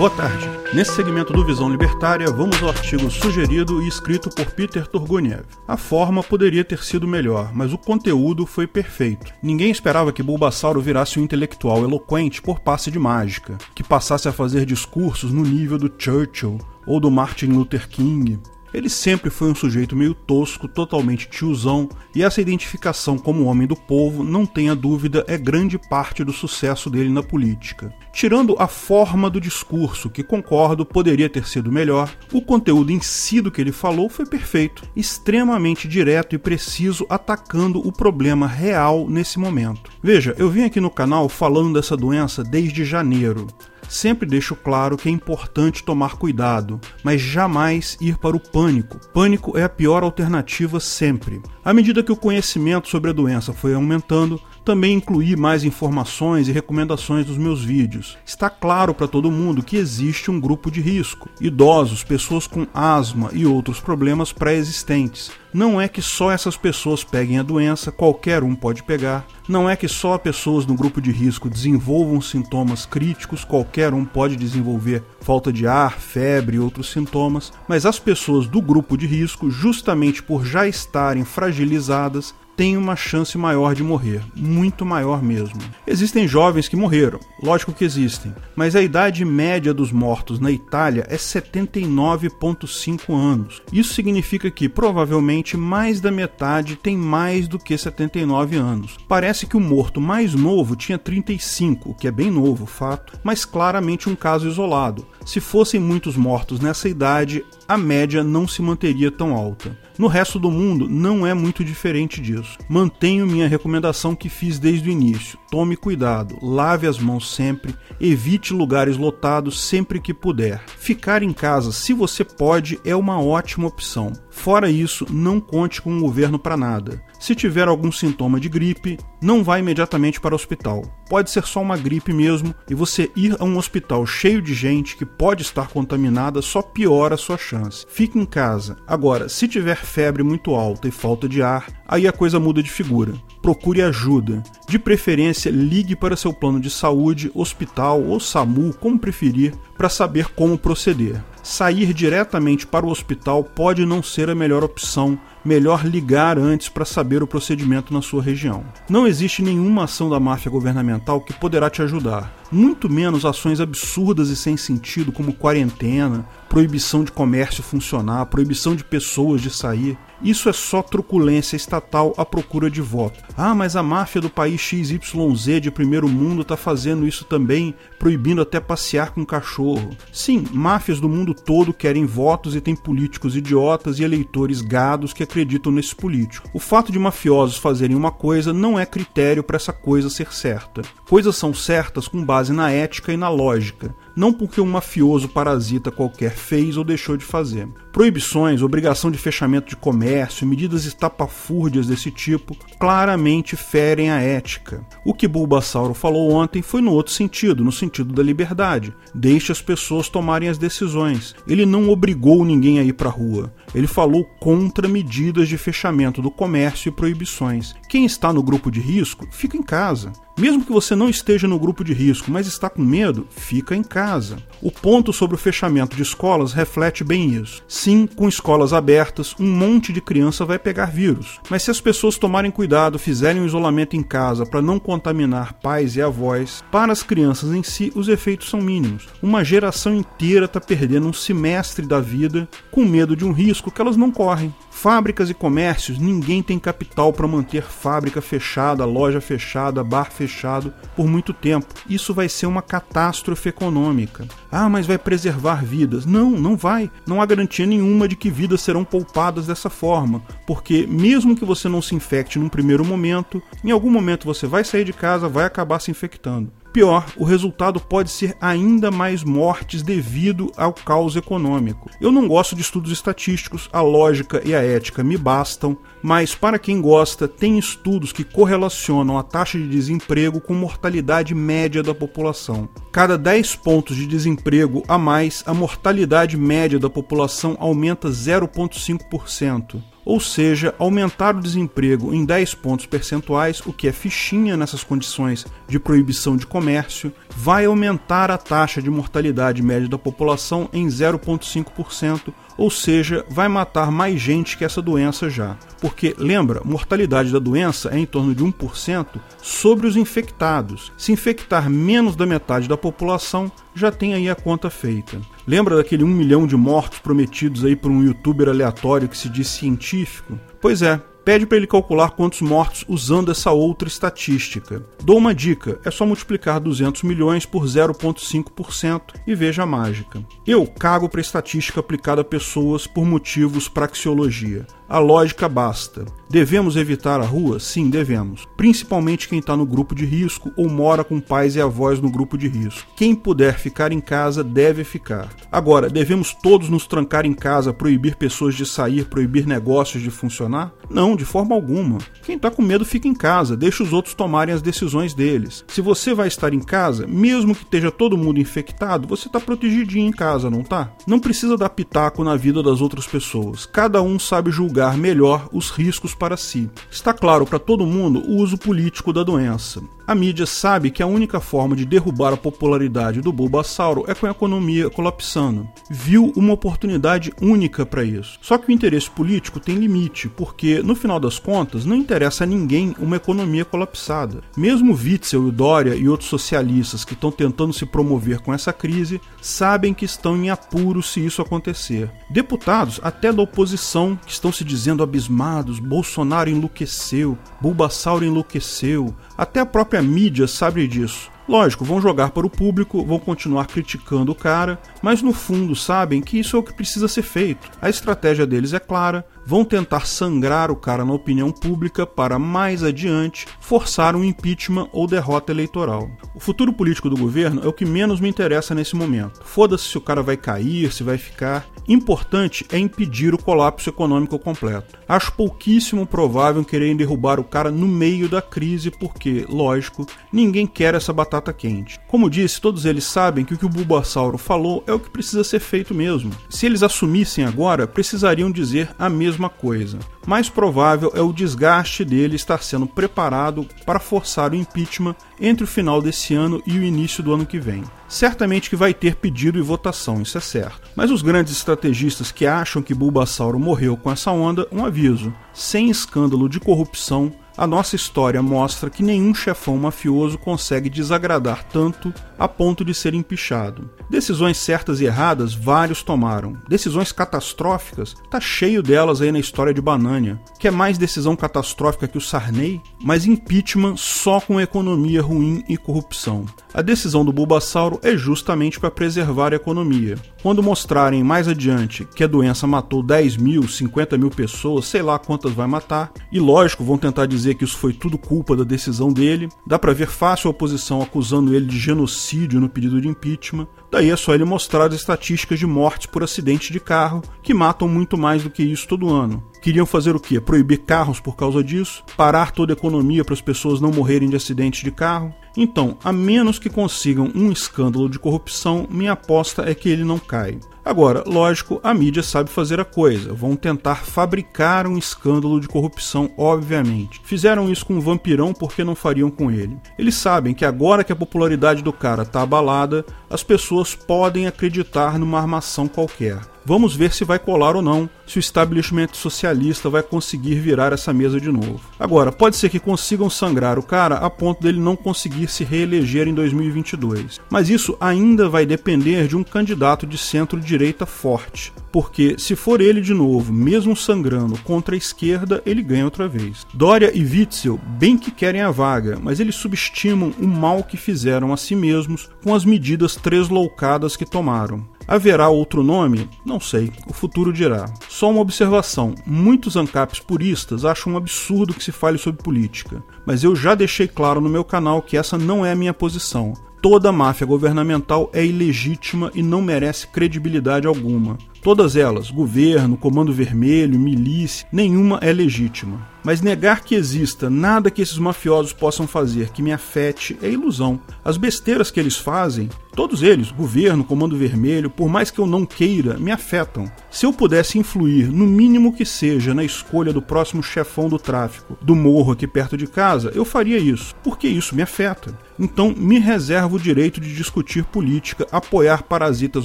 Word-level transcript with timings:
Boa 0.00 0.08
tarde. 0.08 0.48
Nesse 0.72 0.94
segmento 0.94 1.30
do 1.30 1.44
Visão 1.44 1.68
Libertária, 1.68 2.30
vamos 2.30 2.62
ao 2.62 2.70
artigo 2.70 3.10
sugerido 3.10 3.82
e 3.82 3.86
escrito 3.86 4.30
por 4.30 4.46
Peter 4.46 4.86
Turguniev. 4.86 5.44
A 5.68 5.76
forma 5.76 6.22
poderia 6.22 6.64
ter 6.64 6.82
sido 6.82 7.06
melhor, 7.06 7.50
mas 7.52 7.74
o 7.74 7.76
conteúdo 7.76 8.46
foi 8.46 8.66
perfeito. 8.66 9.30
Ninguém 9.42 9.70
esperava 9.70 10.10
que 10.10 10.22
Bulbasauro 10.22 10.80
virasse 10.80 11.20
um 11.20 11.22
intelectual 11.22 11.84
eloquente 11.84 12.40
por 12.40 12.60
passe 12.60 12.90
de 12.90 12.98
mágica, 12.98 13.58
que 13.74 13.84
passasse 13.84 14.26
a 14.26 14.32
fazer 14.32 14.64
discursos 14.64 15.32
no 15.32 15.42
nível 15.42 15.76
do 15.76 15.92
Churchill 15.98 16.56
ou 16.86 16.98
do 16.98 17.10
Martin 17.10 17.48
Luther 17.48 17.86
King. 17.86 18.40
Ele 18.72 18.88
sempre 18.88 19.30
foi 19.30 19.50
um 19.50 19.54
sujeito 19.54 19.96
meio 19.96 20.14
tosco, 20.14 20.68
totalmente 20.68 21.28
tiozão, 21.28 21.88
e 22.14 22.22
essa 22.22 22.40
identificação 22.40 23.18
como 23.18 23.44
homem 23.44 23.66
do 23.66 23.76
povo, 23.76 24.22
não 24.22 24.46
tenha 24.46 24.74
dúvida, 24.74 25.24
é 25.26 25.36
grande 25.36 25.78
parte 25.78 26.22
do 26.24 26.32
sucesso 26.32 26.88
dele 26.88 27.10
na 27.10 27.22
política. 27.22 27.92
Tirando 28.12 28.56
a 28.58 28.66
forma 28.66 29.30
do 29.30 29.40
discurso, 29.40 30.10
que 30.10 30.22
concordo 30.22 30.84
poderia 30.84 31.28
ter 31.28 31.46
sido 31.46 31.70
melhor, 31.70 32.12
o 32.32 32.42
conteúdo 32.42 32.90
em 32.90 33.00
si 33.00 33.40
do 33.40 33.50
que 33.50 33.60
ele 33.60 33.72
falou 33.72 34.08
foi 34.08 34.26
perfeito, 34.26 34.82
extremamente 34.94 35.86
direto 35.86 36.34
e 36.34 36.38
preciso, 36.38 37.06
atacando 37.08 37.86
o 37.86 37.92
problema 37.92 38.46
real 38.46 39.08
nesse 39.08 39.38
momento. 39.38 39.90
Veja, 40.02 40.34
eu 40.38 40.50
vim 40.50 40.64
aqui 40.64 40.80
no 40.80 40.90
canal 40.90 41.28
falando 41.28 41.74
dessa 41.74 41.96
doença 41.96 42.42
desde 42.42 42.84
janeiro. 42.84 43.46
Sempre 43.90 44.24
deixo 44.24 44.54
claro 44.54 44.96
que 44.96 45.08
é 45.08 45.12
importante 45.12 45.82
tomar 45.82 46.14
cuidado, 46.14 46.80
mas 47.02 47.20
jamais 47.20 47.98
ir 48.00 48.16
para 48.18 48.36
o 48.36 48.40
pânico. 48.40 49.00
Pânico 49.12 49.58
é 49.58 49.64
a 49.64 49.68
pior 49.68 50.04
alternativa 50.04 50.78
sempre. 50.78 51.42
À 51.64 51.74
medida 51.74 52.00
que 52.00 52.12
o 52.12 52.16
conhecimento 52.16 52.88
sobre 52.88 53.10
a 53.10 53.12
doença 53.12 53.52
foi 53.52 53.74
aumentando, 53.74 54.40
também 54.64 54.94
incluí 54.94 55.36
mais 55.36 55.64
informações 55.64 56.48
e 56.48 56.52
recomendações 56.52 57.26
dos 57.26 57.38
meus 57.38 57.64
vídeos. 57.64 58.18
Está 58.24 58.50
claro 58.50 58.94
para 58.94 59.08
todo 59.08 59.30
mundo 59.30 59.62
que 59.62 59.76
existe 59.76 60.30
um 60.30 60.40
grupo 60.40 60.70
de 60.70 60.80
risco: 60.80 61.28
idosos, 61.40 62.04
pessoas 62.04 62.46
com 62.46 62.66
asma 62.74 63.30
e 63.32 63.46
outros 63.46 63.80
problemas 63.80 64.32
pré-existentes. 64.32 65.30
Não 65.52 65.80
é 65.80 65.88
que 65.88 66.00
só 66.00 66.30
essas 66.30 66.56
pessoas 66.56 67.02
peguem 67.02 67.38
a 67.38 67.42
doença, 67.42 67.90
qualquer 67.90 68.44
um 68.44 68.54
pode 68.54 68.84
pegar. 68.84 69.26
Não 69.48 69.68
é 69.68 69.74
que 69.74 69.88
só 69.88 70.16
pessoas 70.16 70.64
no 70.64 70.74
grupo 70.74 71.00
de 71.00 71.10
risco 71.10 71.50
desenvolvam 71.50 72.20
sintomas 72.20 72.86
críticos, 72.86 73.44
qualquer 73.44 73.92
um 73.92 74.04
pode 74.04 74.36
desenvolver 74.36 75.02
falta 75.20 75.52
de 75.52 75.66
ar, 75.66 75.98
febre 75.98 76.56
e 76.56 76.60
outros 76.60 76.92
sintomas, 76.92 77.52
mas 77.66 77.84
as 77.84 77.98
pessoas 77.98 78.46
do 78.46 78.62
grupo 78.62 78.96
de 78.96 79.06
risco, 79.06 79.50
justamente 79.50 80.22
por 80.22 80.46
já 80.46 80.68
estarem 80.68 81.24
fragilizadas, 81.24 82.32
tem 82.56 82.76
uma 82.76 82.96
chance 82.96 83.38
maior 83.38 83.74
de 83.74 83.82
morrer, 83.82 84.22
muito 84.36 84.84
maior 84.84 85.22
mesmo. 85.22 85.60
Existem 85.86 86.28
jovens 86.28 86.68
que 86.68 86.76
morreram, 86.76 87.18
lógico 87.42 87.72
que 87.72 87.84
existem, 87.84 88.34
mas 88.54 88.76
a 88.76 88.82
idade 88.82 89.24
média 89.24 89.72
dos 89.72 89.90
mortos 89.90 90.38
na 90.38 90.50
Itália 90.50 91.06
é 91.08 91.16
79,5 91.16 93.14
anos. 93.14 93.62
Isso 93.72 93.94
significa 93.94 94.50
que 94.50 94.68
provavelmente 94.68 95.56
mais 95.56 96.00
da 96.00 96.10
metade 96.10 96.76
tem 96.76 96.96
mais 96.96 97.48
do 97.48 97.58
que 97.58 97.76
79 97.76 98.56
anos. 98.56 98.96
Parece 99.08 99.46
que 99.46 99.56
o 99.56 99.60
morto 99.60 100.00
mais 100.00 100.34
novo 100.34 100.76
tinha 100.76 100.98
35, 100.98 101.94
que 101.94 102.06
é 102.06 102.10
bem 102.10 102.30
novo, 102.30 102.66
fato, 102.66 103.18
mas 103.24 103.44
claramente 103.44 104.08
um 104.08 104.14
caso 104.14 104.48
isolado. 104.48 105.06
Se 105.24 105.40
fossem 105.40 105.80
muitos 105.80 106.16
mortos 106.16 106.60
nessa 106.60 106.88
idade, 106.88 107.44
a 107.70 107.78
média 107.78 108.24
não 108.24 108.48
se 108.48 108.60
manteria 108.60 109.12
tão 109.12 109.32
alta. 109.32 109.78
No 109.96 110.08
resto 110.08 110.40
do 110.40 110.50
mundo 110.50 110.88
não 110.88 111.24
é 111.24 111.32
muito 111.32 111.62
diferente 111.62 112.20
disso. 112.20 112.58
Mantenho 112.68 113.28
minha 113.28 113.46
recomendação 113.46 114.16
que 114.16 114.28
fiz 114.28 114.58
desde 114.58 114.88
o 114.88 114.92
início. 114.92 115.38
Tome 115.48 115.76
cuidado, 115.76 116.36
lave 116.42 116.88
as 116.88 116.98
mãos 116.98 117.32
sempre, 117.32 117.72
evite 118.00 118.52
lugares 118.52 118.96
lotados 118.96 119.60
sempre 119.62 120.00
que 120.00 120.12
puder. 120.12 120.60
Ficar 120.66 121.22
em 121.22 121.32
casa, 121.32 121.70
se 121.70 121.92
você 121.92 122.24
pode, 122.24 122.80
é 122.84 122.96
uma 122.96 123.22
ótima 123.22 123.68
opção. 123.68 124.12
Fora 124.30 124.70
isso, 124.70 125.06
não 125.10 125.40
conte 125.40 125.82
com 125.82 125.96
o 125.96 126.00
governo 126.00 126.38
para 126.38 126.56
nada. 126.56 127.02
Se 127.18 127.34
tiver 127.34 127.68
algum 127.68 127.92
sintoma 127.92 128.40
de 128.40 128.48
gripe, 128.48 128.98
não 129.20 129.44
vá 129.44 129.58
imediatamente 129.58 130.18
para 130.20 130.34
o 130.34 130.36
hospital. 130.36 130.82
Pode 131.08 131.30
ser 131.30 131.44
só 131.44 131.60
uma 131.60 131.76
gripe 131.76 132.12
mesmo, 132.12 132.54
e 132.68 132.74
você 132.74 133.10
ir 133.14 133.36
a 133.38 133.44
um 133.44 133.58
hospital 133.58 134.06
cheio 134.06 134.40
de 134.40 134.54
gente 134.54 134.96
que 134.96 135.04
pode 135.04 135.42
estar 135.42 135.68
contaminada 135.68 136.40
só 136.40 136.62
piora 136.62 137.16
a 137.16 137.18
sua 137.18 137.36
chance. 137.36 137.84
Fique 137.90 138.18
em 138.18 138.24
casa. 138.24 138.76
Agora, 138.86 139.28
se 139.28 139.46
tiver 139.46 139.76
febre 139.76 140.22
muito 140.22 140.54
alta 140.54 140.88
e 140.88 140.90
falta 140.90 141.28
de 141.28 141.42
ar, 141.42 141.66
aí 141.86 142.06
a 142.06 142.12
coisa 142.12 142.40
muda 142.40 142.62
de 142.62 142.70
figura. 142.70 143.12
Procure 143.42 143.82
ajuda. 143.82 144.42
De 144.68 144.78
preferência, 144.78 145.50
ligue 145.50 145.96
para 145.96 146.16
seu 146.16 146.32
plano 146.32 146.60
de 146.60 146.70
saúde, 146.70 147.30
hospital 147.34 148.02
ou 148.02 148.20
SAMU, 148.20 148.72
como 148.74 148.98
preferir, 148.98 149.54
para 149.76 149.88
saber 149.88 150.28
como 150.28 150.56
proceder. 150.56 151.22
Sair 151.42 151.92
diretamente 151.92 152.66
para 152.66 152.86
o 152.86 152.90
hospital 152.90 153.42
pode 153.42 153.86
não 153.86 154.02
ser 154.02 154.28
a 154.30 154.34
melhor 154.34 154.62
opção, 154.62 155.18
melhor 155.44 155.84
ligar 155.84 156.38
antes 156.38 156.68
para 156.68 156.84
saber 156.84 157.22
o 157.22 157.26
procedimento 157.26 157.92
na 157.92 158.02
sua 158.02 158.22
região. 158.22 158.64
Não 158.88 159.06
existe 159.06 159.42
nenhuma 159.42 159.84
ação 159.84 160.10
da 160.10 160.20
máfia 160.20 160.50
governamental 160.50 161.20
que 161.20 161.32
poderá 161.32 161.70
te 161.70 161.82
ajudar, 161.82 162.32
muito 162.50 162.88
menos 162.88 163.24
ações 163.24 163.60
absurdas 163.60 164.28
e 164.28 164.36
sem 164.36 164.56
sentido 164.56 165.12
como 165.12 165.32
quarentena, 165.32 166.26
proibição 166.48 167.04
de 167.04 167.12
comércio 167.12 167.62
funcionar, 167.62 168.26
proibição 168.26 168.74
de 168.74 168.82
pessoas 168.82 169.40
de 169.40 169.50
sair. 169.50 169.96
Isso 170.22 170.50
é 170.50 170.52
só 170.52 170.82
truculência 170.82 171.56
estatal 171.56 172.12
à 172.18 172.26
procura 172.26 172.70
de 172.70 172.82
voto. 172.82 173.18
Ah, 173.36 173.54
mas 173.54 173.74
a 173.74 173.82
máfia 173.82 174.20
do 174.20 174.28
país 174.28 174.60
XYZ 174.60 175.62
de 175.62 175.70
primeiro 175.70 176.08
mundo 176.08 176.42
está 176.42 176.58
fazendo 176.58 177.06
isso 177.06 177.24
também, 177.24 177.74
proibindo 177.98 178.42
até 178.42 178.60
passear 178.60 179.12
com 179.12 179.24
cachorro. 179.24 179.96
Sim, 180.12 180.44
máfias 180.52 181.00
do 181.00 181.08
mundo 181.08 181.32
todo 181.32 181.72
querem 181.72 182.04
votos 182.04 182.54
e 182.54 182.60
tem 182.60 182.76
políticos 182.76 183.34
idiotas 183.34 183.98
e 183.98 184.04
eleitores 184.04 184.60
gados 184.60 185.14
que 185.14 185.22
acreditam 185.30 185.70
nesse 185.70 185.94
político. 185.94 186.50
O 186.52 186.58
fato 186.58 186.90
de 186.90 186.98
mafiosos 186.98 187.56
fazerem 187.56 187.96
uma 187.96 188.10
coisa 188.10 188.52
não 188.52 188.78
é 188.78 188.84
critério 188.84 189.42
para 189.42 189.56
essa 189.56 189.72
coisa 189.72 190.10
ser 190.10 190.32
certa. 190.32 190.82
Coisas 191.08 191.36
são 191.36 191.54
certas 191.54 192.08
com 192.08 192.24
base 192.24 192.52
na 192.52 192.70
ética 192.70 193.12
e 193.12 193.16
na 193.16 193.28
lógica 193.28 193.94
não 194.16 194.32
porque 194.32 194.60
um 194.60 194.66
mafioso 194.66 195.28
parasita 195.28 195.90
qualquer 195.90 196.32
fez 196.32 196.76
ou 196.76 196.84
deixou 196.84 197.16
de 197.16 197.24
fazer. 197.24 197.68
Proibições, 197.92 198.62
obrigação 198.62 199.10
de 199.10 199.18
fechamento 199.18 199.68
de 199.68 199.76
comércio, 199.76 200.46
medidas 200.46 200.84
estapafúrdias 200.84 201.86
desse 201.86 202.10
tipo 202.10 202.56
claramente 202.78 203.56
ferem 203.56 204.10
a 204.10 204.20
ética. 204.20 204.86
O 205.04 205.12
que 205.12 205.26
Bulbasauro 205.26 205.94
falou 205.94 206.32
ontem 206.32 206.62
foi 206.62 206.80
no 206.80 206.92
outro 206.92 207.12
sentido, 207.12 207.64
no 207.64 207.72
sentido 207.72 208.14
da 208.14 208.22
liberdade. 208.22 208.94
Deixe 209.14 209.50
as 209.50 209.60
pessoas 209.60 210.08
tomarem 210.08 210.48
as 210.48 210.58
decisões. 210.58 211.34
Ele 211.46 211.66
não 211.66 211.88
obrigou 211.90 212.44
ninguém 212.44 212.78
a 212.78 212.84
ir 212.84 212.92
para 212.92 213.08
a 213.08 213.12
rua. 213.12 213.52
Ele 213.74 213.86
falou 213.86 214.24
contra 214.38 214.88
medidas 214.88 215.48
de 215.48 215.58
fechamento 215.58 216.22
do 216.22 216.30
comércio 216.30 216.88
e 216.88 216.92
proibições. 216.92 217.74
Quem 217.90 218.04
está 218.04 218.32
no 218.32 218.40
grupo 218.40 218.70
de 218.70 218.78
risco, 218.78 219.26
fica 219.32 219.56
em 219.56 219.64
casa. 219.64 220.12
Mesmo 220.38 220.64
que 220.64 220.70
você 220.70 220.94
não 220.94 221.10
esteja 221.10 221.48
no 221.48 221.58
grupo 221.58 221.82
de 221.82 221.92
risco, 221.92 222.30
mas 222.30 222.46
está 222.46 222.70
com 222.70 222.80
medo, 222.80 223.26
fica 223.28 223.74
em 223.74 223.82
casa. 223.82 224.38
O 224.62 224.70
ponto 224.70 225.12
sobre 225.12 225.34
o 225.34 225.38
fechamento 225.38 225.96
de 225.96 226.02
escolas 226.02 226.52
reflete 226.52 227.02
bem 227.02 227.34
isso. 227.34 227.62
Sim, 227.66 228.06
com 228.06 228.28
escolas 228.28 228.72
abertas, 228.72 229.34
um 229.40 229.50
monte 229.50 229.92
de 229.92 230.00
criança 230.00 230.44
vai 230.44 230.56
pegar 230.56 230.86
vírus. 230.86 231.40
Mas 231.50 231.64
se 231.64 231.70
as 231.72 231.80
pessoas 231.80 232.16
tomarem 232.16 232.52
cuidado, 232.52 232.96
fizerem 232.96 233.42
o 233.42 233.46
isolamento 233.46 233.96
em 233.96 234.04
casa 234.04 234.46
para 234.46 234.62
não 234.62 234.78
contaminar 234.78 235.54
pais 235.54 235.96
e 235.96 236.00
avós, 236.00 236.62
para 236.70 236.92
as 236.92 237.02
crianças 237.02 237.52
em 237.52 237.64
si, 237.64 237.92
os 237.96 238.06
efeitos 238.06 238.48
são 238.48 238.62
mínimos. 238.62 239.08
Uma 239.20 239.44
geração 239.44 239.96
inteira 239.96 240.46
está 240.46 240.60
perdendo 240.60 241.08
um 241.08 241.12
semestre 241.12 241.84
da 241.84 242.00
vida 242.00 242.48
com 242.70 242.84
medo 242.84 243.16
de 243.16 243.24
um 243.24 243.32
risco 243.32 243.70
que 243.70 243.80
elas 243.80 243.96
não 243.96 244.12
correm. 244.12 244.54
Fábricas 244.80 245.28
e 245.28 245.34
comércios, 245.34 245.98
ninguém 245.98 246.42
tem 246.42 246.58
capital 246.58 247.12
para 247.12 247.28
manter 247.28 247.62
fábrica 247.62 248.22
fechada, 248.22 248.82
loja 248.86 249.20
fechada, 249.20 249.84
bar 249.84 250.10
fechado 250.10 250.72
por 250.96 251.06
muito 251.06 251.34
tempo. 251.34 251.66
Isso 251.86 252.14
vai 252.14 252.30
ser 252.30 252.46
uma 252.46 252.62
catástrofe 252.62 253.50
econômica. 253.50 254.26
Ah, 254.50 254.70
mas 254.70 254.86
vai 254.86 254.96
preservar 254.96 255.62
vidas. 255.62 256.06
Não, 256.06 256.30
não 256.30 256.56
vai. 256.56 256.90
Não 257.06 257.20
há 257.20 257.26
garantia 257.26 257.66
nenhuma 257.66 258.08
de 258.08 258.16
que 258.16 258.30
vidas 258.30 258.62
serão 258.62 258.82
poupadas 258.82 259.46
dessa 259.46 259.68
forma, 259.68 260.22
porque 260.46 260.86
mesmo 260.86 261.36
que 261.36 261.44
você 261.44 261.68
não 261.68 261.82
se 261.82 261.94
infecte 261.94 262.38
num 262.38 262.48
primeiro 262.48 262.82
momento, 262.82 263.42
em 263.62 263.70
algum 263.70 263.90
momento 263.90 264.24
você 264.24 264.46
vai 264.46 264.64
sair 264.64 264.84
de 264.84 264.94
casa, 264.94 265.28
vai 265.28 265.44
acabar 265.44 265.78
se 265.78 265.90
infectando. 265.90 266.50
Pior, 266.72 267.04
o 267.16 267.24
resultado 267.24 267.80
pode 267.80 268.10
ser 268.10 268.36
ainda 268.40 268.92
mais 268.92 269.24
mortes 269.24 269.82
devido 269.82 270.52
ao 270.56 270.72
caos 270.72 271.16
econômico. 271.16 271.90
Eu 272.00 272.12
não 272.12 272.28
gosto 272.28 272.54
de 272.54 272.62
estudos 272.62 272.92
estatísticos, 272.92 273.68
a 273.72 273.80
lógica 273.80 274.40
e 274.44 274.54
a 274.54 274.62
ética 274.62 275.02
me 275.02 275.16
bastam, 275.16 275.76
mas 276.00 276.32
para 276.32 276.60
quem 276.60 276.80
gosta, 276.80 277.26
tem 277.26 277.58
estudos 277.58 278.12
que 278.12 278.22
correlacionam 278.22 279.18
a 279.18 279.22
taxa 279.24 279.58
de 279.58 279.66
desemprego 279.66 280.40
com 280.40 280.54
mortalidade 280.54 281.34
média 281.34 281.82
da 281.82 281.94
população. 281.94 282.68
Cada 282.92 283.18
10 283.18 283.56
pontos 283.56 283.96
de 283.96 284.06
desemprego 284.06 284.84
a 284.86 284.96
mais, 284.96 285.42
a 285.46 285.52
mortalidade 285.52 286.36
média 286.36 286.78
da 286.78 286.88
população 286.88 287.56
aumenta 287.58 288.08
0,5%. 288.08 289.82
Ou 290.04 290.18
seja, 290.18 290.74
aumentar 290.78 291.36
o 291.36 291.40
desemprego 291.40 292.14
em 292.14 292.24
10 292.24 292.54
pontos 292.54 292.86
percentuais, 292.86 293.60
o 293.66 293.72
que 293.72 293.88
é 293.88 293.92
fichinha 293.92 294.56
nessas 294.56 294.82
condições 294.82 295.46
de 295.68 295.78
proibição 295.78 296.36
de 296.36 296.46
comércio, 296.46 297.12
vai 297.36 297.64
aumentar 297.64 298.30
a 298.30 298.38
taxa 298.38 298.80
de 298.80 298.90
mortalidade 298.90 299.62
média 299.62 299.88
da 299.88 299.98
população 299.98 300.68
em 300.72 300.86
0,5%, 300.86 302.32
ou 302.56 302.70
seja, 302.70 303.24
vai 303.30 303.48
matar 303.48 303.90
mais 303.90 304.20
gente 304.20 304.56
que 304.56 304.64
essa 304.64 304.82
doença 304.82 305.30
já. 305.30 305.56
Porque, 305.80 306.14
lembra, 306.18 306.60
mortalidade 306.64 307.32
da 307.32 307.38
doença 307.38 307.88
é 307.90 307.98
em 307.98 308.04
torno 308.04 308.34
de 308.34 308.44
1% 308.44 309.06
sobre 309.40 309.86
os 309.86 309.96
infectados. 309.96 310.92
Se 310.96 311.12
infectar 311.12 311.70
menos 311.70 312.14
da 312.14 312.26
metade 312.26 312.68
da 312.68 312.76
população, 312.76 313.50
já 313.80 313.90
tem 313.90 314.14
aí 314.14 314.28
a 314.28 314.34
conta 314.34 314.68
feita. 314.68 315.20
Lembra 315.46 315.76
daquele 315.76 316.04
1 316.04 316.06
milhão 316.06 316.46
de 316.46 316.56
mortos 316.56 316.98
prometidos 316.98 317.64
aí 317.64 317.74
por 317.74 317.90
um 317.90 318.02
youtuber 318.02 318.48
aleatório 318.48 319.08
que 319.08 319.16
se 319.16 319.28
diz 319.28 319.48
científico? 319.48 320.38
Pois 320.60 320.82
é, 320.82 321.00
pede 321.24 321.46
para 321.46 321.56
ele 321.56 321.66
calcular 321.66 322.10
quantos 322.10 322.40
mortos 322.40 322.84
usando 322.88 323.30
essa 323.30 323.50
outra 323.50 323.88
estatística. 323.88 324.84
Dou 325.02 325.18
uma 325.18 325.34
dica: 325.34 325.80
é 325.84 325.90
só 325.90 326.04
multiplicar 326.06 326.60
200 326.60 327.02
milhões 327.02 327.46
por 327.46 327.64
0,5% 327.64 329.02
e 329.26 329.34
veja 329.34 329.62
a 329.62 329.66
mágica. 329.66 330.24
Eu 330.46 330.66
cago 330.66 331.08
para 331.08 331.20
estatística 331.20 331.80
aplicada 331.80 332.20
a 332.20 332.24
pessoas 332.24 332.86
por 332.86 333.04
motivos 333.04 333.68
praxeologia. 333.68 334.66
A 334.90 334.98
lógica 334.98 335.48
basta. 335.48 336.04
Devemos 336.28 336.74
evitar 336.74 337.20
a 337.20 337.24
rua? 337.24 337.60
Sim, 337.60 337.88
devemos. 337.88 338.44
Principalmente 338.56 339.28
quem 339.28 339.38
está 339.38 339.56
no 339.56 339.64
grupo 339.64 339.94
de 339.94 340.04
risco 340.04 340.50
ou 340.56 340.68
mora 340.68 341.04
com 341.04 341.20
pais 341.20 341.54
e 341.54 341.60
avós 341.60 342.00
no 342.00 342.10
grupo 342.10 342.36
de 342.36 342.48
risco. 342.48 342.90
Quem 342.96 343.14
puder 343.14 343.56
ficar 343.56 343.92
em 343.92 344.00
casa 344.00 344.42
deve 344.42 344.82
ficar. 344.82 345.28
Agora, 345.52 345.88
devemos 345.88 346.34
todos 346.34 346.68
nos 346.68 346.88
trancar 346.88 347.24
em 347.24 347.32
casa, 347.32 347.72
proibir 347.72 348.16
pessoas 348.16 348.56
de 348.56 348.66
sair, 348.66 349.04
proibir 349.04 349.46
negócios 349.46 350.02
de 350.02 350.10
funcionar? 350.10 350.72
Não, 350.90 351.09
de 351.16 351.24
forma 351.24 351.54
alguma. 351.54 351.98
Quem 352.22 352.36
está 352.36 352.50
com 352.50 352.62
medo 352.62 352.84
fica 352.84 353.08
em 353.08 353.14
casa, 353.14 353.56
deixa 353.56 353.82
os 353.82 353.92
outros 353.92 354.14
tomarem 354.14 354.54
as 354.54 354.62
decisões 354.62 355.14
deles. 355.14 355.64
Se 355.68 355.80
você 355.80 356.14
vai 356.14 356.28
estar 356.28 356.52
em 356.54 356.60
casa, 356.60 357.06
mesmo 357.06 357.54
que 357.54 357.62
esteja 357.62 357.90
todo 357.90 358.16
mundo 358.16 358.40
infectado, 358.40 359.08
você 359.08 359.26
está 359.26 359.40
protegidinho 359.40 360.08
em 360.08 360.12
casa, 360.12 360.50
não 360.50 360.62
tá? 360.62 360.92
Não 361.06 361.18
precisa 361.18 361.56
dar 361.56 361.70
pitaco 361.70 362.24
na 362.24 362.36
vida 362.36 362.62
das 362.62 362.80
outras 362.80 363.06
pessoas. 363.06 363.66
Cada 363.66 364.02
um 364.02 364.18
sabe 364.18 364.50
julgar 364.50 364.96
melhor 364.96 365.48
os 365.52 365.70
riscos 365.70 366.14
para 366.14 366.36
si. 366.36 366.70
Está 366.90 367.12
claro 367.12 367.46
para 367.46 367.58
todo 367.58 367.86
mundo 367.86 368.20
o 368.20 368.36
uso 368.36 368.56
político 368.56 369.12
da 369.12 369.22
doença. 369.22 369.82
A 370.10 370.14
mídia 370.16 370.44
sabe 370.44 370.90
que 370.90 371.04
a 371.04 371.06
única 371.06 371.38
forma 371.38 371.76
de 371.76 371.84
derrubar 371.84 372.32
a 372.32 372.36
popularidade 372.36 373.20
do 373.20 373.32
Bulbasauro 373.32 374.04
é 374.08 374.12
com 374.12 374.26
a 374.26 374.30
economia 374.32 374.90
colapsando. 374.90 375.68
Viu 375.88 376.32
uma 376.34 376.52
oportunidade 376.52 377.32
única 377.40 377.86
para 377.86 378.02
isso. 378.02 378.36
Só 378.42 378.58
que 378.58 378.68
o 378.68 378.72
interesse 378.72 379.08
político 379.08 379.60
tem 379.60 379.76
limite, 379.76 380.28
porque 380.28 380.82
no 380.82 380.96
final 380.96 381.20
das 381.20 381.38
contas 381.38 381.84
não 381.84 381.94
interessa 381.94 382.42
a 382.42 382.46
ninguém 382.46 382.92
uma 382.98 383.14
economia 383.14 383.64
colapsada. 383.64 384.42
Mesmo 384.56 384.94
Witzel 384.94 385.46
e 385.46 385.52
Dória 385.52 385.94
e 385.94 386.08
outros 386.08 386.28
socialistas 386.28 387.04
que 387.04 387.14
estão 387.14 387.30
tentando 387.30 387.72
se 387.72 387.86
promover 387.86 388.40
com 388.40 388.52
essa 388.52 388.72
crise 388.72 389.20
sabem 389.40 389.94
que 389.94 390.04
estão 390.04 390.36
em 390.36 390.50
apuro 390.50 391.04
se 391.04 391.24
isso 391.24 391.40
acontecer. 391.40 392.10
Deputados, 392.28 392.98
até 393.00 393.32
da 393.32 393.42
oposição, 393.42 394.18
que 394.26 394.32
estão 394.32 394.50
se 394.50 394.64
dizendo 394.64 395.04
abismados, 395.04 395.78
Bolsonaro 395.78 396.50
enlouqueceu, 396.50 397.38
Bulbasauro 397.60 398.24
enlouqueceu, 398.24 399.14
até 399.40 399.58
a 399.58 399.64
própria 399.64 400.02
mídia 400.02 400.46
sabe 400.46 400.86
disso. 400.86 401.30
Lógico, 401.48 401.82
vão 401.82 401.98
jogar 401.98 402.28
para 402.28 402.46
o 402.46 402.50
público, 402.50 403.02
vão 403.02 403.18
continuar 403.18 403.66
criticando 403.66 404.32
o 404.32 404.34
cara, 404.34 404.78
mas 405.00 405.22
no 405.22 405.32
fundo 405.32 405.74
sabem 405.74 406.20
que 406.20 406.38
isso 406.38 406.56
é 406.56 406.60
o 406.60 406.62
que 406.62 406.74
precisa 406.74 407.08
ser 407.08 407.22
feito. 407.22 407.70
A 407.80 407.88
estratégia 407.88 408.46
deles 408.46 408.74
é 408.74 408.78
clara, 408.78 409.26
vão 409.46 409.64
tentar 409.64 410.06
sangrar 410.06 410.70
o 410.70 410.76
cara 410.76 411.06
na 411.06 411.14
opinião 411.14 411.50
pública 411.50 412.06
para 412.06 412.38
mais 412.38 412.84
adiante 412.84 413.46
forçar 413.60 414.14
um 414.14 414.22
impeachment 414.22 414.90
ou 414.92 415.06
derrota 415.06 415.50
eleitoral. 415.50 416.10
O 416.40 416.42
futuro 416.42 416.72
político 416.72 417.10
do 417.10 417.18
governo 417.18 417.60
é 417.62 417.68
o 417.68 417.72
que 417.72 417.84
menos 417.84 418.18
me 418.18 418.26
interessa 418.26 418.74
nesse 418.74 418.96
momento. 418.96 419.42
Foda-se 419.44 419.84
se 419.84 419.98
o 419.98 420.00
cara 420.00 420.22
vai 420.22 420.38
cair, 420.38 420.90
se 420.90 421.02
vai 421.02 421.18
ficar. 421.18 421.68
Importante 421.86 422.64
é 422.72 422.78
impedir 422.78 423.34
o 423.34 423.38
colapso 423.38 423.90
econômico 423.90 424.38
completo. 424.38 424.98
Acho 425.06 425.32
pouquíssimo 425.32 426.06
provável 426.06 426.64
quererem 426.64 426.96
derrubar 426.96 427.38
o 427.38 427.44
cara 427.44 427.70
no 427.70 427.86
meio 427.86 428.26
da 428.26 428.40
crise, 428.40 428.90
porque, 428.90 429.44
lógico, 429.50 430.06
ninguém 430.32 430.66
quer 430.66 430.94
essa 430.94 431.12
batata 431.12 431.52
quente. 431.52 432.00
Como 432.08 432.30
disse, 432.30 432.58
todos 432.58 432.86
eles 432.86 433.04
sabem 433.04 433.44
que 433.44 433.52
o 433.52 433.58
que 433.58 433.66
o 433.66 433.68
Bulbasauro 433.68 434.38
falou 434.38 434.82
é 434.86 434.94
o 434.94 434.98
que 434.98 435.10
precisa 435.10 435.44
ser 435.44 435.60
feito 435.60 435.94
mesmo. 435.94 436.30
Se 436.48 436.64
eles 436.64 436.82
assumissem 436.82 437.44
agora, 437.44 437.86
precisariam 437.86 438.50
dizer 438.50 438.88
a 438.98 439.10
mesma 439.10 439.50
coisa. 439.50 439.98
Mais 440.26 440.48
provável 440.48 441.12
é 441.14 441.20
o 441.20 441.32
desgaste 441.32 442.04
dele 442.04 442.36
estar 442.36 442.62
sendo 442.62 442.86
preparado 442.86 443.66
para 443.86 443.98
forçar 443.98 444.52
o 444.52 444.56
impeachment 444.56 445.16
entre 445.40 445.64
o 445.64 445.66
final 445.66 446.02
desse 446.02 446.34
ano 446.34 446.62
e 446.66 446.78
o 446.78 446.82
início 446.82 447.22
do 447.22 447.32
ano 447.32 447.46
que 447.46 447.58
vem. 447.58 447.82
Certamente 448.08 448.68
que 448.68 448.76
vai 448.76 448.92
ter 448.92 449.16
pedido 449.16 449.58
e 449.58 449.62
votação, 449.62 450.20
isso 450.20 450.36
é 450.36 450.40
certo. 450.40 450.88
Mas 450.94 451.10
os 451.10 451.22
grandes 451.22 451.52
estrategistas 451.52 452.30
que 452.30 452.46
acham 452.46 452.82
que 452.82 452.94
Bulbasauro 452.94 453.58
morreu 453.58 453.96
com 453.96 454.10
essa 454.10 454.30
onda, 454.30 454.66
um 454.70 454.84
aviso: 454.84 455.32
sem 455.54 455.90
escândalo 455.90 456.48
de 456.48 456.60
corrupção, 456.60 457.32
a 457.60 457.66
nossa 457.66 457.94
história 457.94 458.40
mostra 458.40 458.88
que 458.88 459.02
nenhum 459.02 459.34
chefão 459.34 459.76
mafioso 459.76 460.38
consegue 460.38 460.88
desagradar 460.88 461.62
tanto 461.64 462.10
a 462.38 462.48
ponto 462.48 462.82
de 462.82 462.94
ser 462.94 463.12
empichado. 463.12 463.90
Decisões 464.08 464.56
certas 464.56 464.98
e 464.98 465.04
erradas 465.04 465.52
vários 465.52 466.02
tomaram. 466.02 466.56
Decisões 466.66 467.12
catastróficas, 467.12 468.14
tá 468.30 468.40
cheio 468.40 468.82
delas 468.82 469.20
aí 469.20 469.30
na 469.30 469.38
história 469.38 469.74
de 469.74 469.80
Banânia. 469.82 470.40
Que 470.58 470.68
é 470.68 470.70
mais 470.70 470.96
decisão 470.96 471.36
catastrófica 471.36 472.08
que 472.08 472.16
o 472.16 472.20
Sarney, 472.20 472.80
mas 472.98 473.26
impeachment 473.26 473.98
só 473.98 474.40
com 474.40 474.58
economia 474.58 475.20
ruim 475.20 475.62
e 475.68 475.76
corrupção. 475.76 476.46
A 476.72 476.80
decisão 476.80 477.26
do 477.26 477.32
Bulbasauro 477.32 478.00
é 478.02 478.16
justamente 478.16 478.80
para 478.80 478.90
preservar 478.90 479.52
a 479.52 479.56
economia. 479.56 480.16
Quando 480.42 480.62
mostrarem 480.62 481.22
mais 481.22 481.46
adiante 481.46 482.06
que 482.14 482.24
a 482.24 482.28
doença 482.28 482.66
matou 482.66 483.02
10 483.02 483.36
mil, 483.36 483.68
50 483.68 484.16
mil 484.16 484.30
pessoas, 484.30 484.86
sei 484.86 485.02
lá 485.02 485.18
quantas 485.18 485.52
vai 485.52 485.66
matar, 485.66 486.10
e 486.32 486.40
lógico, 486.40 486.84
vão 486.84 486.96
tentar 486.96 487.26
dizer 487.26 487.49
que 487.54 487.64
isso 487.64 487.76
foi 487.76 487.92
tudo 487.92 488.18
culpa 488.18 488.56
da 488.56 488.64
decisão 488.64 489.12
dele, 489.12 489.48
dá 489.66 489.78
para 489.78 489.92
ver 489.92 490.08
fácil 490.08 490.48
a 490.48 490.50
oposição 490.50 491.02
acusando 491.02 491.54
ele 491.54 491.66
de 491.66 491.78
genocídio 491.78 492.60
no 492.60 492.68
pedido 492.68 493.00
de 493.00 493.08
impeachment, 493.08 493.66
daí 493.90 494.10
é 494.10 494.16
só 494.16 494.34
ele 494.34 494.44
mostrar 494.44 494.86
as 494.86 494.94
estatísticas 494.94 495.58
de 495.58 495.66
mortes 495.66 496.06
por 496.06 496.22
acidente 496.22 496.72
de 496.72 496.80
carro, 496.80 497.22
que 497.42 497.54
matam 497.54 497.88
muito 497.88 498.16
mais 498.16 498.42
do 498.42 498.50
que 498.50 498.62
isso 498.62 498.88
todo 498.88 499.12
ano. 499.12 499.42
Queriam 499.60 499.84
fazer 499.84 500.16
o 500.16 500.20
quê? 500.20 500.40
Proibir 500.40 500.78
carros 500.78 501.20
por 501.20 501.36
causa 501.36 501.62
disso? 501.62 502.02
Parar 502.16 502.50
toda 502.52 502.72
a 502.72 502.76
economia 502.76 503.24
para 503.24 503.34
as 503.34 503.42
pessoas 503.42 503.80
não 503.80 503.90
morrerem 503.90 504.30
de 504.30 504.36
acidentes 504.36 504.82
de 504.82 504.90
carro? 504.90 505.34
Então, 505.56 505.96
a 506.02 506.12
menos 506.12 506.58
que 506.58 506.70
consigam 506.70 507.30
um 507.34 507.50
escândalo 507.50 508.08
de 508.08 508.18
corrupção, 508.18 508.86
minha 508.90 509.12
aposta 509.12 509.68
é 509.68 509.74
que 509.74 509.88
ele 509.88 510.04
não 510.04 510.18
cai. 510.18 510.58
Agora, 510.84 511.22
lógico, 511.26 511.78
a 511.82 511.92
mídia 511.92 512.22
sabe 512.22 512.50
fazer 512.50 512.80
a 512.80 512.84
coisa. 512.84 513.32
Vão 513.32 513.54
tentar 513.54 513.96
fabricar 513.96 514.86
um 514.86 514.96
escândalo 514.96 515.60
de 515.60 515.68
corrupção, 515.68 516.30
obviamente. 516.36 517.20
Fizeram 517.22 517.70
isso 517.70 517.84
com 517.84 517.98
o 517.98 518.00
Vampirão 518.00 518.52
porque 518.52 518.82
não 518.82 518.94
fariam 518.94 519.30
com 519.30 519.50
ele. 519.50 519.76
Eles 519.98 520.14
sabem 520.14 520.54
que 520.54 520.64
agora 520.64 521.04
que 521.04 521.12
a 521.12 521.16
popularidade 521.16 521.82
do 521.82 521.92
cara 521.92 522.24
tá 522.24 522.42
abalada, 522.42 523.04
as 523.28 523.42
pessoas 523.42 523.94
podem 523.94 524.46
acreditar 524.46 525.18
numa 525.18 525.38
armação 525.38 525.86
qualquer. 525.86 526.40
Vamos 526.64 526.94
ver 526.94 527.12
se 527.12 527.24
vai 527.24 527.38
colar 527.38 527.74
ou 527.74 527.82
não, 527.82 528.08
se 528.26 528.38
o 528.38 528.40
establishment 528.40 529.08
socialista 529.12 529.88
vai 529.88 530.02
conseguir 530.02 530.56
virar 530.56 530.92
essa 530.92 531.12
mesa 531.12 531.40
de 531.40 531.50
novo. 531.50 531.80
Agora, 531.98 532.30
pode 532.30 532.56
ser 532.56 532.68
que 532.68 532.78
consigam 532.78 533.28
sangrar 533.28 533.78
o 533.78 533.82
cara 533.82 534.16
a 534.16 534.30
ponto 534.30 534.62
dele 534.62 534.78
não 534.78 534.94
conseguir 534.94 535.48
se 535.48 535.64
reeleger 535.64 536.28
em 536.28 536.34
2022. 536.34 537.40
Mas 537.50 537.68
isso 537.68 537.96
ainda 538.00 538.48
vai 538.48 538.64
depender 538.64 539.26
de 539.26 539.36
um 539.36 539.42
candidato 539.42 540.06
de 540.06 540.16
centro-direita 540.16 541.06
forte. 541.06 541.72
Porque 541.90 542.36
se 542.38 542.54
for 542.54 542.80
ele 542.80 543.00
de 543.00 543.12
novo, 543.12 543.52
mesmo 543.52 543.96
sangrando 543.96 544.56
contra 544.58 544.94
a 544.94 544.98
esquerda, 544.98 545.60
ele 545.66 545.82
ganha 545.82 546.04
outra 546.04 546.28
vez. 546.28 546.64
Dória 546.72 547.10
e 547.12 547.24
Witzel 547.24 547.80
bem 547.98 548.16
que 548.16 548.30
querem 548.30 548.60
a 548.60 548.70
vaga, 548.70 549.18
mas 549.20 549.40
eles 549.40 549.56
subestimam 549.56 550.32
o 550.38 550.46
mal 550.46 550.84
que 550.84 550.96
fizeram 550.96 551.52
a 551.52 551.56
si 551.56 551.74
mesmos 551.74 552.28
com 552.44 552.54
as 552.54 552.64
medidas 552.64 553.16
tresloucadas 553.16 554.16
que 554.16 554.24
tomaram. 554.24 554.86
Haverá 555.10 555.48
outro 555.48 555.82
nome? 555.82 556.30
Não 556.46 556.60
sei, 556.60 556.92
o 557.04 557.12
futuro 557.12 557.52
dirá. 557.52 557.92
Só 558.08 558.30
uma 558.30 558.40
observação: 558.40 559.12
muitos 559.26 559.76
ANCAPs 559.76 560.20
puristas 560.20 560.84
acham 560.84 561.14
um 561.14 561.16
absurdo 561.16 561.74
que 561.74 561.82
se 561.82 561.90
fale 561.90 562.16
sobre 562.16 562.40
política, 562.40 563.02
mas 563.26 563.42
eu 563.42 563.56
já 563.56 563.74
deixei 563.74 564.06
claro 564.06 564.40
no 564.40 564.48
meu 564.48 564.62
canal 564.62 565.02
que 565.02 565.16
essa 565.16 565.36
não 565.36 565.66
é 565.66 565.72
a 565.72 565.74
minha 565.74 565.92
posição. 565.92 566.54
Toda 566.80 567.10
máfia 567.10 567.44
governamental 567.44 568.30
é 568.32 568.46
ilegítima 568.46 569.32
e 569.34 569.42
não 569.42 569.60
merece 569.60 570.06
credibilidade 570.06 570.86
alguma. 570.86 571.36
Todas 571.62 571.94
elas, 571.94 572.30
governo, 572.30 572.96
comando 572.96 573.34
vermelho, 573.34 573.98
milícia, 573.98 574.66
nenhuma 574.72 575.18
é 575.20 575.30
legítima. 575.30 576.08
Mas 576.22 576.40
negar 576.40 576.82
que 576.82 576.94
exista 576.94 577.48
nada 577.48 577.90
que 577.90 578.02
esses 578.02 578.18
mafiosos 578.18 578.72
possam 578.72 579.06
fazer 579.06 579.50
que 579.50 579.62
me 579.62 579.72
afete 579.72 580.38
é 580.42 580.50
ilusão. 580.50 581.00
As 581.24 581.36
besteiras 581.36 581.90
que 581.90 581.98
eles 581.98 582.16
fazem, 582.16 582.68
todos 582.94 583.22
eles, 583.22 583.50
governo, 583.50 584.04
comando 584.04 584.36
vermelho, 584.36 584.90
por 584.90 585.08
mais 585.08 585.30
que 585.30 585.38
eu 585.38 585.46
não 585.46 585.64
queira, 585.64 586.18
me 586.18 586.30
afetam. 586.30 586.90
Se 587.10 587.24
eu 587.24 587.32
pudesse 587.32 587.78
influir, 587.78 588.30
no 588.30 588.46
mínimo 588.46 588.92
que 588.92 589.04
seja, 589.04 589.54
na 589.54 589.64
escolha 589.64 590.12
do 590.12 590.20
próximo 590.20 590.62
chefão 590.62 591.08
do 591.08 591.18
tráfico 591.18 591.78
do 591.80 591.96
morro 591.96 592.32
aqui 592.32 592.46
perto 592.46 592.76
de 592.76 592.86
casa, 592.86 593.32
eu 593.34 593.44
faria 593.44 593.78
isso, 593.78 594.14
porque 594.22 594.46
isso 594.46 594.74
me 594.74 594.82
afeta. 594.82 595.36
Então 595.58 595.94
me 595.96 596.18
reservo 596.18 596.76
o 596.76 596.80
direito 596.80 597.20
de 597.20 597.34
discutir 597.34 597.84
política, 597.84 598.46
apoiar 598.52 599.02
parasitas 599.04 599.64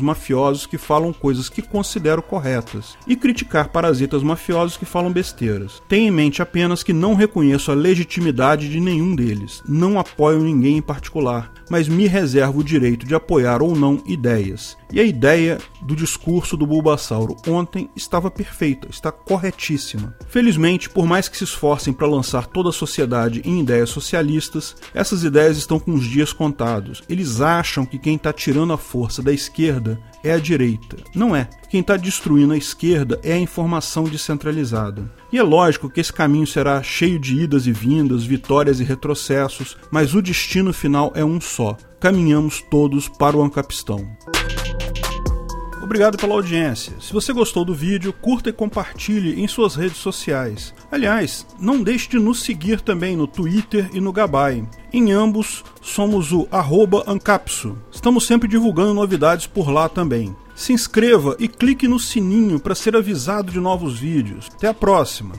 mafiosos 0.01 0.65
que 0.65 0.77
falam 0.77 1.11
coisas 1.11 1.49
que 1.49 1.61
considero 1.85 2.21
corretas 2.21 2.97
e 3.07 3.15
criticar 3.15 3.69
parasitas 3.69 4.23
mafiosos 4.23 4.75
que 4.75 4.85
falam 4.85 5.13
besteiras. 5.13 5.81
Tenha 5.87 6.07
em 6.07 6.11
mente 6.11 6.41
apenas 6.41 6.81
que 6.81 6.91
não 6.91 7.13
reconheço 7.13 7.71
a 7.71 7.75
legitimidade 7.75 8.69
de 8.69 8.79
nenhum 8.79 9.15
deles, 9.15 9.61
não 9.67 9.99
apoio 9.99 10.39
ninguém 10.39 10.77
em 10.77 10.81
particular, 10.81 11.51
mas 11.69 11.87
me 11.87 12.07
reservo 12.07 12.59
o 12.59 12.63
direito 12.63 13.05
de 13.05 13.13
apoiar 13.13 13.61
ou 13.61 13.75
não 13.75 14.01
ideias. 14.05 14.75
E 14.95 14.99
a 15.01 15.03
ideia 15.03 15.57
do 15.81 15.93
discurso 15.93 16.55
do 16.55 16.65
Bulbasauro 16.65 17.35
ontem 17.45 17.89
estava 17.97 18.31
perfeita, 18.31 18.87
está 18.89 19.11
corretíssima. 19.11 20.15
Felizmente, 20.29 20.89
por 20.89 21.05
mais 21.05 21.27
que 21.27 21.37
se 21.37 21.43
esforcem 21.43 21.91
para 21.91 22.07
lançar 22.07 22.47
toda 22.47 22.69
a 22.69 22.71
sociedade 22.71 23.41
em 23.43 23.59
ideias 23.59 23.89
socialistas, 23.89 24.73
essas 24.93 25.25
ideias 25.25 25.57
estão 25.57 25.79
com 25.81 25.93
os 25.93 26.05
dias 26.05 26.31
contados. 26.31 27.03
Eles 27.09 27.41
acham 27.41 27.85
que 27.85 27.99
quem 27.99 28.15
está 28.15 28.31
tirando 28.31 28.71
a 28.71 28.77
força 28.77 29.21
da 29.21 29.33
esquerda 29.33 29.99
é 30.23 30.31
a 30.31 30.39
direita. 30.39 30.95
Não 31.13 31.35
é. 31.35 31.49
Quem 31.69 31.81
está 31.81 31.97
destruindo 31.97 32.53
a 32.53 32.57
esquerda 32.57 33.19
é 33.21 33.33
a 33.33 33.37
informação 33.37 34.05
descentralizada. 34.05 35.11
E 35.29 35.37
é 35.37 35.43
lógico 35.43 35.89
que 35.89 35.99
esse 35.99 36.13
caminho 36.13 36.47
será 36.47 36.81
cheio 36.81 37.19
de 37.19 37.41
idas 37.41 37.67
e 37.67 37.73
vindas, 37.73 38.23
vitórias 38.23 38.79
e 38.79 38.85
retrocessos, 38.85 39.75
mas 39.91 40.15
o 40.15 40.21
destino 40.21 40.71
final 40.71 41.11
é 41.13 41.25
um 41.25 41.41
só. 41.41 41.75
Caminhamos 41.99 42.63
todos 42.71 43.09
para 43.09 43.35
o 43.35 43.43
Ancapistão. 43.43 44.07
Obrigado 45.85 46.17
pela 46.17 46.33
audiência. 46.33 46.93
Se 46.99 47.13
você 47.13 47.31
gostou 47.31 47.63
do 47.63 47.75
vídeo, 47.75 48.11
curta 48.11 48.49
e 48.49 48.53
compartilhe 48.53 49.39
em 49.39 49.47
suas 49.47 49.75
redes 49.75 49.97
sociais. 49.97 50.73
Aliás, 50.91 51.45
não 51.59 51.83
deixe 51.83 52.09
de 52.09 52.17
nos 52.17 52.41
seguir 52.41 52.81
também 52.81 53.15
no 53.15 53.27
Twitter 53.27 53.91
e 53.93 54.01
no 54.01 54.11
Gabay. 54.11 54.67
Em 54.91 55.11
ambos, 55.11 55.63
somos 55.83 56.31
o 56.31 56.47
Ancapso. 57.05 57.77
Estamos 57.91 58.25
sempre 58.25 58.49
divulgando 58.49 58.95
novidades 58.95 59.45
por 59.45 59.69
lá 59.69 59.87
também. 59.87 60.35
Se 60.55 60.73
inscreva 60.73 61.35
e 61.37 61.47
clique 61.47 61.87
no 61.87 61.99
sininho 61.99 62.59
para 62.59 62.73
ser 62.73 62.95
avisado 62.95 63.51
de 63.51 63.59
novos 63.59 63.99
vídeos. 63.99 64.49
Até 64.55 64.67
a 64.67 64.73
próxima! 64.73 65.35